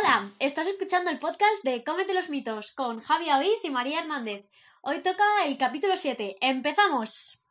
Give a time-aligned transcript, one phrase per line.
[0.00, 4.46] Hola, estás escuchando el podcast de Cómete los mitos con Javi Oiz y María Hernández.
[4.80, 6.38] Hoy toca el capítulo 7.
[6.40, 7.42] ¡Empezamos!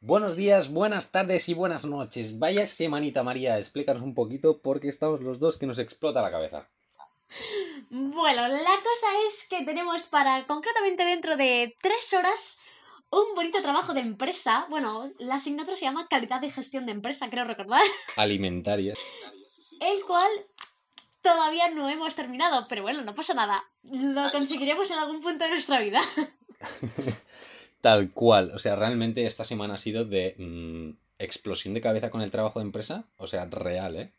[0.00, 2.38] Buenos días, buenas tardes y buenas noches.
[2.38, 3.58] Vaya semanita, María.
[3.58, 6.70] Explícanos un poquito porque estamos los dos que nos explota la cabeza.
[7.90, 12.58] Bueno, la cosa es que tenemos para, concretamente dentro de tres horas,
[13.10, 14.66] un bonito trabajo de empresa.
[14.68, 17.82] Bueno, la asignatura se llama Calidad de Gestión de Empresa, creo recordar.
[18.16, 18.94] Alimentaria.
[19.80, 20.30] El cual
[21.22, 23.64] todavía no hemos terminado, pero bueno, no pasa nada.
[23.82, 26.00] Lo conseguiremos en algún punto de nuestra vida.
[27.80, 28.52] Tal cual.
[28.54, 32.58] O sea, realmente esta semana ha sido de mm, explosión de cabeza con el trabajo
[32.58, 33.04] de empresa.
[33.18, 34.12] O sea, real, ¿eh?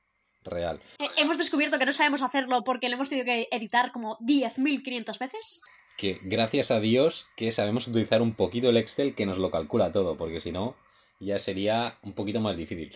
[0.48, 0.80] Real.
[1.00, 5.20] Eh, hemos descubierto que no sabemos hacerlo porque lo hemos tenido que editar como 10.500
[5.20, 5.62] veces.
[5.98, 9.92] Que gracias a Dios que sabemos utilizar un poquito el Excel que nos lo calcula
[9.92, 10.76] todo, porque si no,
[11.20, 12.94] ya sería un poquito más difícil.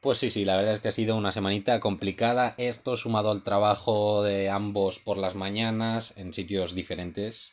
[0.00, 2.54] Pues sí, sí, la verdad es que ha sido una semanita complicada.
[2.56, 7.52] Esto sumado al trabajo de ambos por las mañanas en sitios diferentes.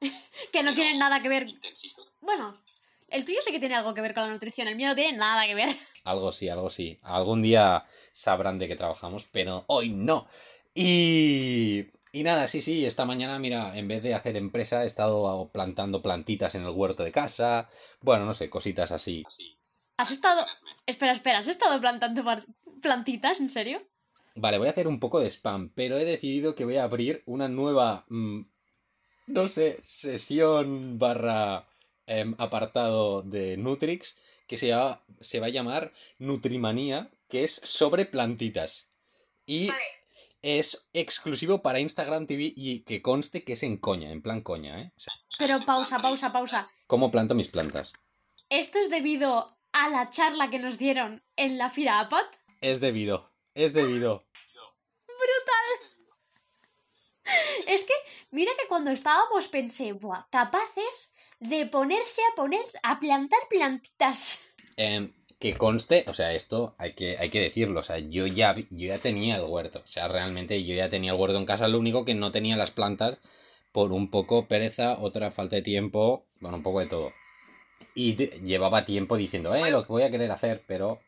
[0.52, 1.46] que no tienen nada que ver.
[2.20, 2.54] Bueno,
[3.08, 5.16] el tuyo sí que tiene algo que ver con la nutrición, el mío no tiene
[5.16, 5.68] nada que ver.
[6.04, 7.00] Algo sí, algo sí.
[7.02, 10.28] Algún día sabrán de qué trabajamos, pero hoy no.
[10.72, 15.50] Y, y nada, sí, sí, esta mañana, mira, en vez de hacer empresa, he estado
[15.52, 17.68] plantando plantitas en el huerto de casa.
[18.02, 19.24] Bueno, no sé, cositas así.
[19.96, 20.46] ¿Has estado...
[20.86, 22.22] Espera, espera, ¿has estado plantando
[22.80, 23.82] plantitas, en serio?
[24.36, 27.24] Vale, voy a hacer un poco de spam, pero he decidido que voy a abrir
[27.26, 28.42] una nueva, mm,
[29.26, 31.66] no sé, sesión barra
[32.06, 34.72] em, apartado de Nutrix que se,
[35.20, 38.88] se va a llamar Nutrimanía, que es sobre plantitas.
[39.46, 39.70] Y
[40.42, 44.80] es exclusivo para Instagram TV y que conste que es en coña, en plan coña,
[44.80, 44.92] ¿eh?
[45.38, 46.64] Pero pausa, pausa, pausa.
[46.86, 47.92] ¿Cómo planto mis plantas?
[48.48, 52.26] ¿Esto es debido a la charla que nos dieron en la Fira APAT?
[52.60, 54.24] Es debido, es debido.
[55.06, 55.96] ¡Brutal!
[57.66, 57.94] Es que,
[58.30, 64.44] mira que cuando estábamos pensé, buah, capaces de ponerse a poner, a plantar plantitas.
[64.76, 68.54] Em, que conste, o sea, esto hay que, hay que decirlo, o sea, yo ya,
[68.54, 71.68] yo ya tenía el huerto, o sea, realmente yo ya tenía el huerto en casa,
[71.68, 73.20] lo único que no tenía las plantas
[73.72, 77.12] por un poco pereza, otra falta de tiempo, bueno, un poco de todo.
[77.94, 81.00] Y llevaba tiempo diciendo, eh, lo que voy a querer hacer, pero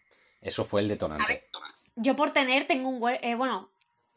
[0.43, 1.45] eso fue el detonante.
[1.97, 3.71] Yo por tener tengo un huerto, eh, bueno,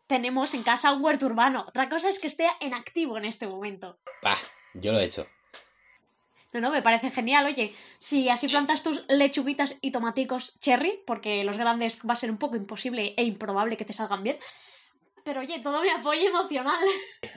[0.08, 1.64] tenemos en casa un huerto urbano.
[1.68, 3.98] Otra cosa es que esté en activo en este momento.
[4.22, 4.38] Bah,
[4.74, 5.26] yo lo he hecho.
[6.54, 7.46] No, no, me parece genial.
[7.46, 12.30] Oye, si así plantas tus lechuguitas y tomaticos cherry, porque los grandes va a ser
[12.30, 14.38] un poco imposible e improbable que te salgan bien.
[15.24, 16.84] Pero oye, todo mi apoyo emocional.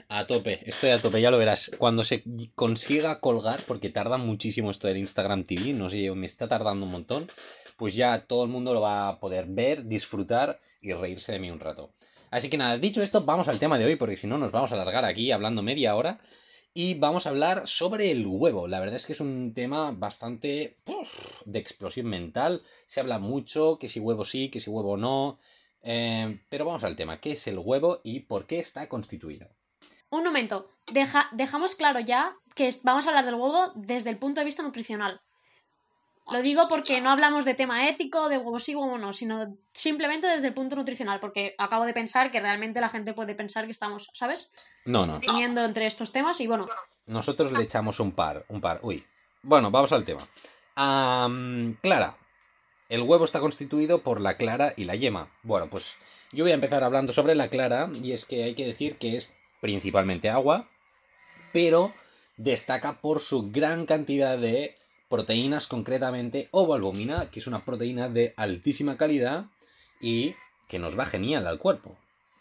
[0.09, 1.71] A tope, estoy a tope, ya lo verás.
[1.77, 2.23] Cuando se
[2.55, 6.91] consiga colgar, porque tarda muchísimo esto del Instagram TV, no sé, me está tardando un
[6.91, 7.29] montón,
[7.77, 11.51] pues ya todo el mundo lo va a poder ver, disfrutar y reírse de mí
[11.51, 11.89] un rato.
[12.31, 14.71] Así que nada, dicho esto, vamos al tema de hoy, porque si no nos vamos
[14.71, 16.19] a alargar aquí hablando media hora
[16.77, 18.67] y vamos a hablar sobre el huevo.
[18.67, 20.75] La verdad es que es un tema bastante
[21.45, 22.61] de explosión mental.
[22.85, 25.39] Se habla mucho que si huevo sí, que si huevo no.
[25.81, 27.21] Eh, pero vamos al tema.
[27.21, 29.47] ¿Qué es el huevo y por qué está constituido?
[30.09, 30.69] Un momento.
[30.91, 34.61] Deja, dejamos claro ya que vamos a hablar del huevo desde el punto de vista
[34.61, 35.21] nutricional.
[36.31, 40.27] Lo digo porque no hablamos de tema ético, de huevo sí, huevo no, sino simplemente
[40.27, 43.71] desde el punto nutricional, porque acabo de pensar que realmente la gente puede pensar que
[43.71, 44.49] estamos, ¿sabes?
[44.85, 45.19] No, no.
[45.19, 46.65] Teniendo entre estos temas y bueno.
[47.05, 48.79] Nosotros le echamos un par, un par.
[48.81, 49.05] Uy.
[49.43, 50.21] Bueno, vamos al tema.
[51.81, 52.17] clara.
[52.89, 55.29] El huevo está constituido por la clara y la yema.
[55.43, 55.97] Bueno, pues
[56.31, 59.15] yo voy a empezar hablando sobre la clara y es que hay que decir que
[59.15, 60.67] es principalmente agua,
[61.53, 61.91] pero
[62.37, 64.75] destaca por su gran cantidad de
[65.09, 69.45] proteínas concretamente ovalbumina, que es una proteína de altísima calidad
[70.01, 70.35] y
[70.67, 71.95] que nos va genial al cuerpo.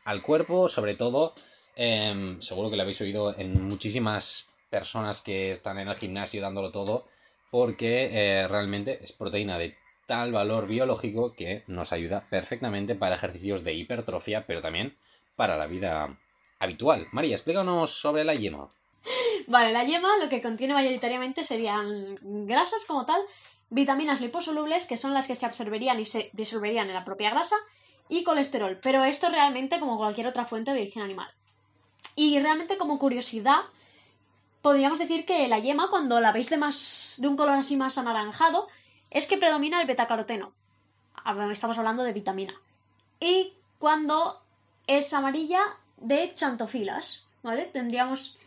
[0.04, 1.34] Al cuerpo, sobre todo,
[1.76, 6.70] em, seguro que lo habéis oído en muchísimas personas que están en el gimnasio dándolo
[6.70, 7.04] todo,
[7.50, 9.76] porque eh, realmente es proteína de
[10.06, 14.94] tal valor biológico que nos ayuda perfectamente para ejercicios de hipertrofia, pero también
[15.36, 16.16] para la vida
[16.58, 17.06] habitual.
[17.12, 18.68] María, explícanos sobre la yema.
[19.46, 23.20] Vale, la yema lo que contiene mayoritariamente serían grasas como tal,
[23.70, 27.56] vitaminas liposolubles, que son las que se absorberían y se disolverían en la propia grasa,
[28.08, 28.78] y colesterol.
[28.82, 31.28] Pero esto realmente como cualquier otra fuente de edición animal.
[32.16, 33.62] Y realmente como curiosidad,
[34.62, 37.98] podríamos decir que la yema, cuando la veis de, más, de un color así más
[37.98, 38.68] anaranjado,
[39.10, 40.52] es que predomina el betacaroteno.
[41.50, 42.54] Estamos hablando de vitamina.
[43.18, 44.42] Y cuando
[44.86, 45.62] es amarilla,
[45.96, 47.28] de chantofilas.
[47.42, 47.64] ¿Vale?
[47.66, 48.38] Tendríamos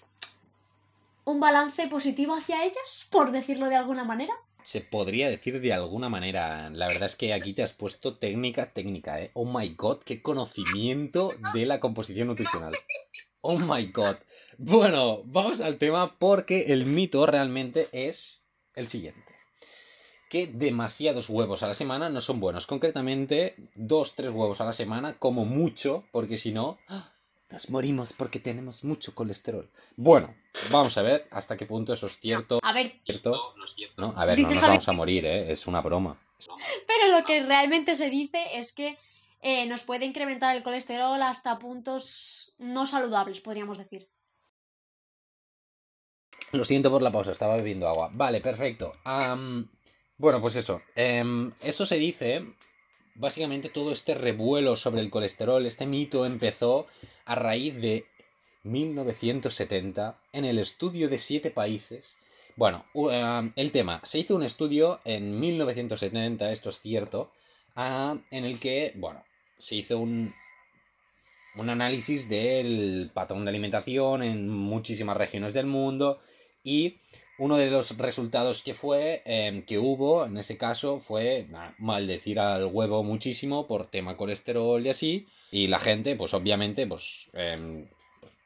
[1.28, 4.34] un balance positivo hacia ellas, por decirlo de alguna manera.
[4.64, 6.70] se podría decir de alguna manera.
[6.70, 9.32] La verdad es que aquí te has puesto técnica, técnica, ¿eh?
[9.34, 12.74] Oh my god, qué conocimiento de la composición nutricional.
[13.42, 14.16] Oh my god.
[14.58, 18.42] Bueno, vamos al tema porque el mito realmente es
[18.76, 19.34] el siguiente.
[20.30, 22.68] Que demasiados huevos a la semana no son buenos.
[22.68, 27.17] Concretamente, dos, tres huevos a la semana, como mucho, porque si no, ¡ah!
[27.50, 29.70] Nos morimos porque tenemos mucho colesterol.
[29.96, 30.36] Bueno,
[30.72, 32.60] vamos a ver hasta qué punto eso es cierto.
[32.62, 33.56] A ver, ¿Cierto?
[33.98, 34.14] ¿No?
[34.16, 35.52] A ver, no nos vamos a morir, ¿eh?
[35.52, 36.18] Es una broma.
[36.86, 38.98] pero lo que realmente se dice es que
[39.42, 44.10] eh, nos puede incrementar el colesterol hasta puntos no saludables, podríamos decir.
[46.52, 48.10] Lo siento por la pausa, estaba bebiendo agua.
[48.14, 48.94] Vale, perfecto.
[50.18, 50.82] Bueno, pues eso.
[50.96, 52.42] Em, esto se dice.
[53.18, 56.86] Básicamente todo este revuelo sobre el colesterol, este mito empezó
[57.26, 58.06] a raíz de
[58.64, 62.16] 1970 en el estudio de siete países.
[62.56, 64.00] Bueno, am, el tema.
[64.04, 67.32] Se hizo un estudio en 1970, esto es cierto,
[67.76, 69.24] ah, en el que, bueno,
[69.58, 70.32] se hizo un,
[71.56, 76.20] un análisis del patrón de alimentación en muchísimas regiones del mundo
[76.64, 77.00] y
[77.40, 82.40] uno de los resultados que fue eh, que hubo en ese caso fue nah, maldecir
[82.40, 87.88] al huevo muchísimo por tema colesterol y así y la gente pues obviamente pues em,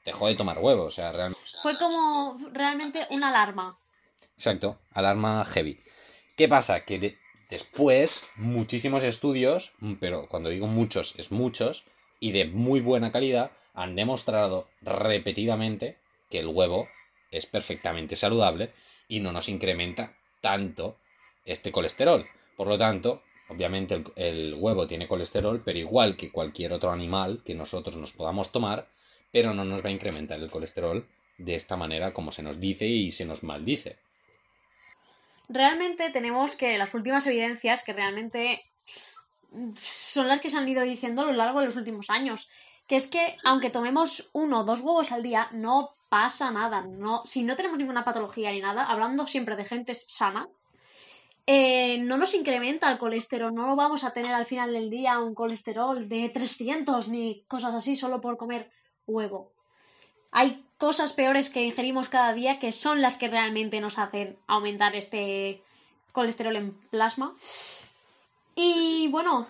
[0.05, 3.77] dejó de tomar huevo o sea realmente Fue como realmente una alarma.
[4.35, 5.79] Exacto, alarma heavy.
[6.35, 6.79] ¿Qué pasa?
[6.85, 7.17] Que de-
[7.51, 11.83] después muchísimos estudios, pero cuando digo muchos es muchos,
[12.19, 15.97] y de muy buena calidad, han demostrado repetidamente
[16.29, 16.87] que el huevo
[17.31, 18.71] es perfectamente saludable
[19.07, 20.97] y no nos incrementa tanto
[21.45, 22.25] este colesterol.
[22.55, 27.55] Por lo tanto, obviamente el, huevo tiene colesterol, pero igual que cualquier otro animal que
[27.55, 28.87] nosotros nos podamos tomar,
[29.31, 31.07] pero no nos va a incrementar el colesterol
[31.37, 33.97] de esta manera como se nos dice y se nos maldice.
[35.49, 38.63] Realmente tenemos que las últimas evidencias que realmente
[39.77, 42.49] son las que se han ido diciendo a lo largo de los últimos años.
[42.87, 46.81] Que es que aunque tomemos uno o dos huevos al día, no pasa nada.
[46.81, 50.49] No, si no tenemos ninguna patología ni nada, hablando siempre de gente sana,
[51.47, 53.55] eh, no nos incrementa el colesterol.
[53.55, 57.95] No vamos a tener al final del día un colesterol de 300 ni cosas así
[57.95, 58.69] solo por comer
[59.07, 59.53] huevo.
[60.31, 64.97] Hay cosas peores que ingerimos cada día que son las que realmente nos hacen aumentar
[64.97, 65.63] este
[66.11, 67.37] colesterol en plasma.
[68.53, 69.47] Y bueno,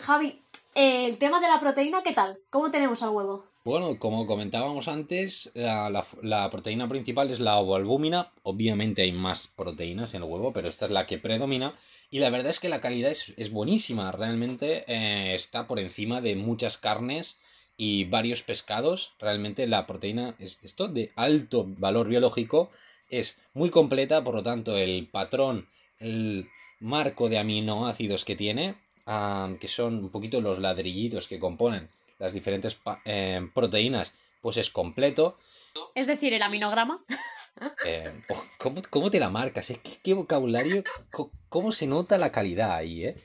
[0.00, 0.42] Javi,
[0.74, 2.40] eh, el tema de la proteína, ¿qué tal?
[2.50, 3.49] ¿Cómo tenemos al huevo?
[3.62, 5.90] Bueno, como comentábamos antes, la,
[6.22, 8.30] la- proteína principal es la ovoalbúmina.
[8.42, 11.74] Obviamente hay más proteínas en el huevo, pero esta es la que predomina.
[12.10, 14.12] Y la verdad es que la calidad es, es buenísima.
[14.12, 17.38] Realmente eh, está por encima de muchas carnes
[17.76, 19.12] y varios pescados.
[19.20, 22.70] Realmente la proteína es esto de alto valor biológico.
[23.10, 25.68] Es muy completa, por lo tanto el patrón,
[25.98, 26.46] el
[26.80, 28.74] marco de aminoácidos que tiene,
[29.06, 31.88] ah, que son un poquito los ladrillitos que componen
[32.20, 35.36] las diferentes eh, proteínas, pues es completo.
[35.96, 37.04] Es decir, el aminograma.
[37.84, 39.68] Eh, oh, ¿cómo, cómo te la marcas?
[39.68, 40.82] Es que qué vocabulario,
[41.50, 43.16] cómo se nota la calidad ahí, ¿eh?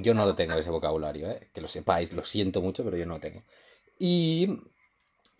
[0.00, 1.48] Yo no lo tengo ese vocabulario, ¿eh?
[1.54, 3.40] Que lo sepáis, lo siento mucho, pero yo no lo tengo.
[4.00, 4.48] Y,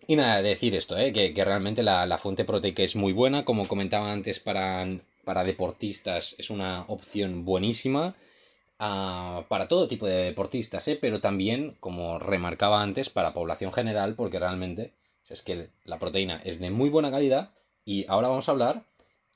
[0.07, 1.11] y nada, decir esto, ¿eh?
[1.11, 4.87] Que, que realmente la, la fuente proteica es muy buena, como comentaba antes, para,
[5.25, 8.15] para deportistas es una opción buenísima.
[8.77, 10.97] Para todo tipo de deportistas, ¿eh?
[10.99, 14.93] pero también, como remarcaba antes, para población general, porque realmente
[15.29, 17.51] es que la proteína es de muy buena calidad
[17.85, 18.83] y ahora vamos a hablar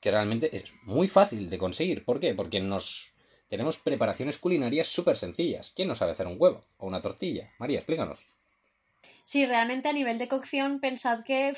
[0.00, 2.04] que realmente es muy fácil de conseguir.
[2.04, 2.34] ¿Por qué?
[2.34, 3.14] Porque nos
[3.48, 5.72] tenemos preparaciones culinarias súper sencillas.
[5.74, 7.50] ¿Quién no sabe hacer un huevo o una tortilla?
[7.58, 8.26] María, explícanos.
[9.24, 11.54] Sí, realmente a nivel de cocción, pensad que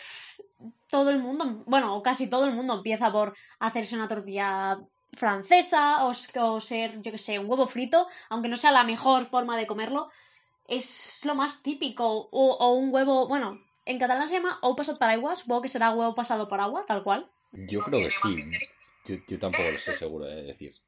[0.88, 4.78] todo el mundo, bueno, casi todo el mundo empieza por hacerse una tortilla
[5.12, 9.56] francesa o, ser, yo que sé, un huevo frito, aunque no sea la mejor forma
[9.56, 10.10] de comerlo,
[10.68, 12.28] es lo más típico.
[12.30, 15.72] O, o un huevo, bueno, en catalán se llama ou pasado por aigua, supongo que
[15.72, 17.26] será huevo pasado por agua, tal cual.
[17.52, 18.38] Yo creo que sí.
[19.04, 20.74] Yo, yo tampoco lo sé seguro de decir.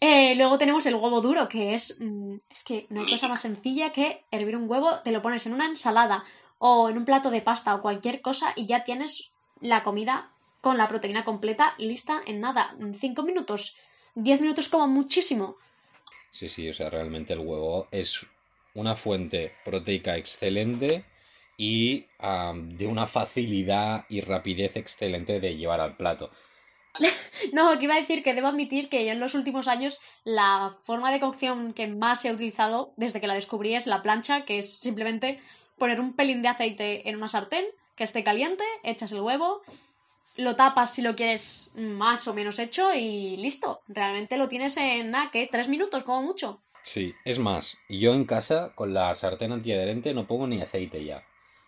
[0.00, 2.00] Eh, luego tenemos el huevo duro, que es.
[2.00, 5.44] mm, es que no hay cosa más sencilla que hervir un huevo, te lo pones
[5.44, 6.24] en una ensalada
[6.58, 10.30] o en un plato de pasta o cualquier cosa y ya tienes la comida
[10.66, 12.74] con la proteína completa lista en nada.
[12.80, 13.76] en Cinco minutos,
[14.16, 15.58] diez minutos como muchísimo.
[16.32, 18.26] Sí, sí, o sea, realmente el huevo es
[18.74, 21.04] una fuente proteica excelente
[21.56, 26.32] y de una facilidad y rapidez excelente de llevar al plato.
[27.52, 31.12] No, que iba a decir que debo admitir que en los últimos años la forma
[31.12, 34.78] de cocción que más he utilizado desde que la descubrí es la plancha, que es
[34.78, 35.38] simplemente
[35.78, 39.62] poner un pelín de aceite en una sartén que esté caliente, echas el huevo,
[40.36, 43.82] lo tapas si lo quieres más o menos hecho y listo.
[43.88, 45.48] Realmente lo tienes en, nada, ¿qué?
[45.50, 46.60] Tres minutos como mucho.
[46.82, 51.18] Sí, es más, yo en casa con la sartén antiadherente no pongo ni aceite ya.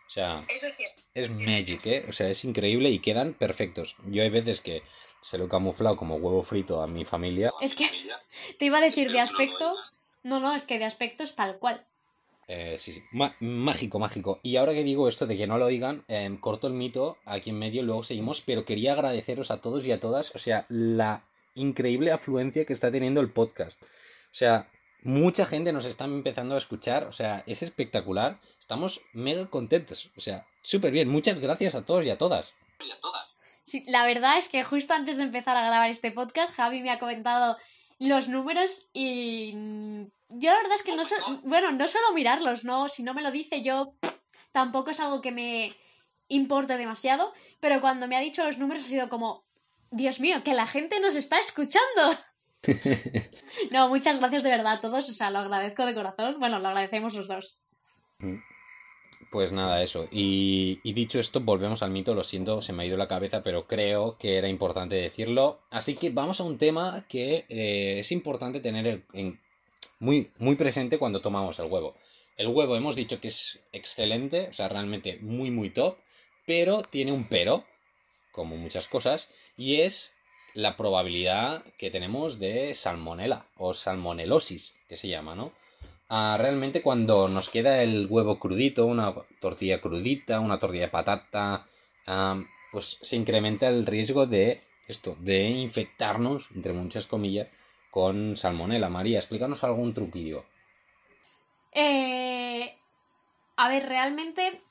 [0.07, 1.03] O sea, Eso es cierto.
[1.13, 2.05] es magic, ¿eh?
[2.09, 3.97] O sea, es increíble y quedan perfectos.
[4.07, 4.83] Yo hay veces que
[5.21, 7.53] se lo he camuflado como huevo frito a mi familia.
[7.61, 7.91] Es que
[8.59, 9.75] te iba a decir de aspecto.
[10.23, 11.85] No, no, es que de aspecto es tal cual.
[12.49, 13.02] Eh, sí, sí.
[13.12, 14.40] Ma- mágico, mágico.
[14.43, 17.50] Y ahora que digo esto de que no lo oigan, em, corto el mito aquí
[17.50, 21.23] en medio, luego seguimos, pero quería agradeceros a todos y a todas, o sea, la
[21.55, 23.83] increíble afluencia que está teniendo el podcast.
[23.83, 23.87] O
[24.38, 24.69] sea,
[25.02, 28.38] mucha gente nos está empezando a escuchar, o sea, es espectacular.
[28.59, 31.09] Estamos mega contentos, o sea, súper bien.
[31.09, 32.55] Muchas gracias a todos y a todas.
[33.62, 36.90] Sí, la verdad es que justo antes de empezar a grabar este podcast, Javi me
[36.90, 37.59] ha comentado
[37.99, 42.64] los números y mm, yo la verdad es que no suelo, bueno, no suelo mirarlos,
[42.64, 42.88] ¿no?
[42.88, 43.94] Si no me lo dice yo,
[44.52, 45.75] tampoco es algo que me
[46.28, 49.44] importe demasiado, pero cuando me ha dicho los números ha sido como,
[49.90, 52.18] Dios mío, que la gente nos está escuchando.
[53.70, 56.68] no, muchas gracias de verdad a todos, o sea, lo agradezco de corazón, bueno, lo
[56.68, 57.58] agradecemos los dos.
[59.30, 60.08] Pues nada, eso.
[60.11, 62.14] Y, y dicho esto, volvemos al mito.
[62.14, 65.61] Lo siento, se me ha ido la cabeza, pero creo que era importante decirlo.
[65.70, 69.40] Así que vamos a un tema que eh, es importante tener en- en-
[69.99, 71.95] muy, muy presente cuando tomamos el huevo.
[72.37, 75.97] El huevo hemos dicho que es excelente, o sea, realmente muy, muy top,
[76.47, 77.64] pero tiene un pero,
[78.33, 80.12] como muchas cosas, y es
[80.55, 85.52] la probabilidad que tenemos de salmonela o salmonelosis, que se llama, ¿no?
[86.09, 91.67] Ah, realmente cuando nos queda el huevo crudito, una tortilla crudita, una tortilla de patata,
[92.07, 97.49] ah, pues se incrementa el riesgo de esto, de infectarnos, entre muchas comillas,
[97.99, 98.88] con salmonela.
[98.88, 100.45] María, explícanos algún truquillo.
[101.73, 102.78] Eh,
[103.57, 104.62] a ver, realmente,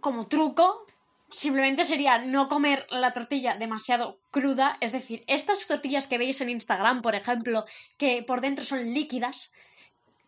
[0.00, 0.84] como truco,
[1.30, 4.76] simplemente sería no comer la tortilla demasiado cruda.
[4.80, 7.64] Es decir, estas tortillas que veis en Instagram, por ejemplo,
[7.96, 9.54] que por dentro son líquidas,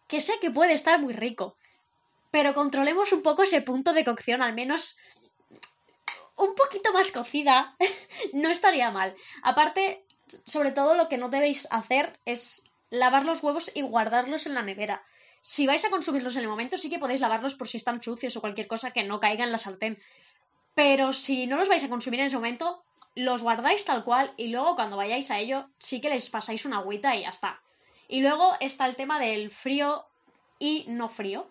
[0.08, 1.58] que sé que puede estar muy rico.
[2.30, 4.98] Pero controlemos un poco ese punto de cocción, al menos
[6.36, 7.76] un poquito más cocida.
[8.32, 9.14] no estaría mal.
[9.42, 10.06] Aparte,
[10.44, 14.62] sobre todo lo que no debéis hacer es lavar los huevos y guardarlos en la
[14.62, 15.04] nevera.
[15.40, 18.36] Si vais a consumirlos en el momento, sí que podéis lavarlos por si están sucios
[18.36, 19.98] o cualquier cosa que no caiga en la sartén.
[20.74, 24.48] Pero si no los vais a consumir en ese momento, los guardáis tal cual y
[24.48, 27.62] luego cuando vayáis a ello, sí que les pasáis una agüita y ya está.
[28.08, 30.06] Y luego está el tema del frío
[30.58, 31.48] y no frío.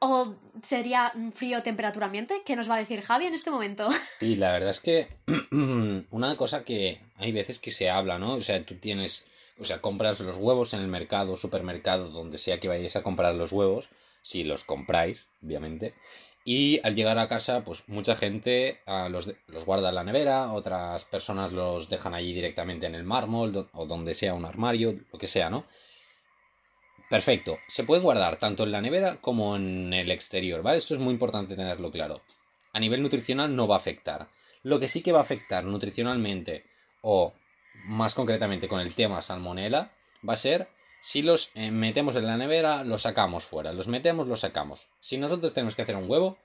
[0.00, 3.88] O sería frío temperatura ambiente, que nos va a decir Javi en este momento.
[4.20, 5.08] Sí, la verdad es que
[6.10, 8.34] una cosa que hay veces que se habla, ¿no?
[8.34, 9.28] O sea, tú tienes,
[9.58, 13.34] o sea, compras los huevos en el mercado, supermercado, donde sea que vayáis a comprar
[13.34, 13.88] los huevos,
[14.22, 15.94] si los compráis, obviamente.
[16.44, 20.52] Y al llegar a casa, pues mucha gente ah, los, los guarda en la nevera,
[20.52, 25.18] otras personas los dejan allí directamente en el mármol o donde sea un armario, lo
[25.18, 25.66] que sea, ¿no?
[27.10, 27.58] Perfecto.
[27.66, 30.78] Se pueden guardar tanto en la nevera como en el exterior, ¿vale?
[30.78, 32.20] Esto es muy importante tenerlo claro.
[32.72, 34.28] A nivel nutricional no va a afectar.
[34.62, 36.64] Lo que sí que va a afectar nutricionalmente
[37.00, 37.32] o
[37.86, 39.90] más concretamente con el tema salmonela
[40.28, 40.68] va a ser
[41.00, 43.72] si los eh, metemos en la nevera, los sacamos fuera.
[43.72, 44.88] Los metemos, los sacamos.
[45.00, 46.36] Si nosotros tenemos que hacer un huevo,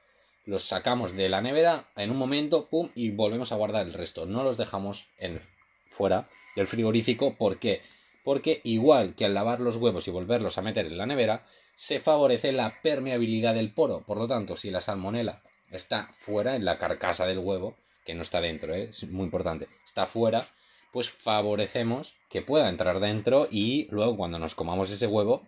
[0.45, 4.25] los sacamos de la nevera en un momento, pum, y volvemos a guardar el resto.
[4.25, 5.41] No los dejamos en
[5.89, 7.35] fuera del frigorífico.
[7.35, 7.81] ¿Por qué?
[8.23, 11.99] Porque igual que al lavar los huevos y volverlos a meter en la nevera, se
[11.99, 14.03] favorece la permeabilidad del poro.
[14.05, 17.75] Por lo tanto, si la salmonela está fuera, en la carcasa del huevo,
[18.05, 18.89] que no está dentro, ¿eh?
[18.91, 20.45] es muy importante, está fuera,
[20.91, 25.41] pues favorecemos que pueda entrar dentro y luego cuando nos comamos ese huevo,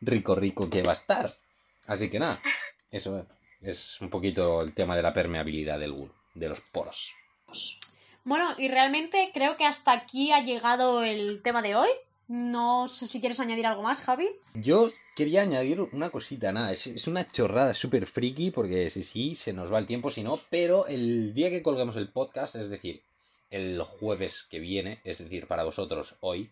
[0.00, 1.32] rico, rico que va a estar.
[1.86, 2.38] Así que nada,
[2.90, 3.26] eso
[3.62, 7.14] es, un poquito el tema de la permeabilidad del, de los poros.
[8.26, 11.88] Bueno, y realmente creo que hasta aquí ha llegado el tema de hoy.
[12.26, 14.28] No sé si quieres añadir algo más, Javi.
[14.54, 19.36] Yo quería añadir una cosita, nada, es, es una chorrada súper friki porque si sí,
[19.36, 22.68] se nos va el tiempo, si no, pero el día que colgamos el podcast, es
[22.68, 23.00] decir,
[23.50, 26.50] el jueves que viene, es decir, para vosotros hoy,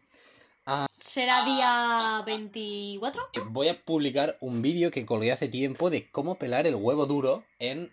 [1.00, 3.30] Será día 24.
[3.50, 7.44] voy a publicar un vídeo que colgué hace tiempo de cómo pelar el huevo duro
[7.58, 7.92] en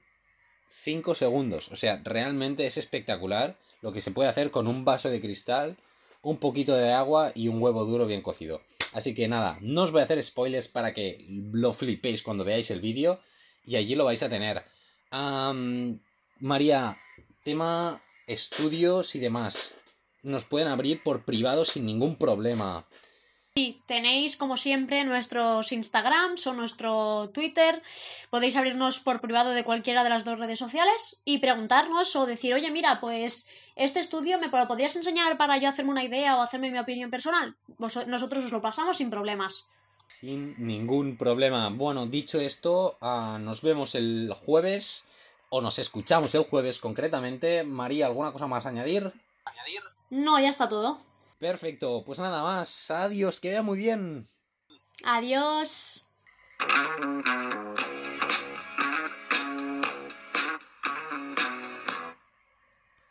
[0.70, 1.70] 5 segundos.
[1.72, 5.78] O sea, realmente es espectacular lo que se puede hacer con un vaso de cristal,
[6.22, 8.62] un poquito de agua y un huevo duro bien cocido.
[8.94, 12.70] Así que nada, no os voy a hacer spoilers para que lo flipéis cuando veáis
[12.72, 13.20] el vídeo
[13.66, 14.64] y allí lo vais a tener.
[16.40, 16.98] María,
[17.44, 19.74] tema estudios y demás.
[20.24, 22.86] Nos pueden abrir por privado sin ningún problema.
[23.54, 27.82] Y tenéis, como siempre, nuestros Instagrams o nuestro Twitter.
[28.30, 32.54] Podéis abrirnos por privado de cualquiera de las dos redes sociales y preguntarnos o decir,
[32.54, 36.42] oye, mira, pues este estudio me lo podrías enseñar para yo hacerme una idea o
[36.42, 37.58] hacerme mi opinión personal.
[37.78, 39.68] nosotros os lo pasamos sin problemas.
[40.08, 41.70] Sin ningún problema.
[41.70, 45.08] Bueno, dicho esto, ah, nos vemos el jueves
[45.50, 47.64] o nos escuchamos el jueves concretamente.
[47.64, 49.12] María, ¿alguna cosa más a añadir?
[49.44, 49.82] ¿Añadir?
[50.10, 51.11] No, ya está todo.
[51.42, 52.92] Perfecto, pues nada más.
[52.92, 54.28] Adiós, que vea muy bien.
[55.04, 56.06] Adiós.